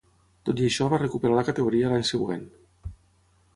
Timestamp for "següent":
2.13-2.51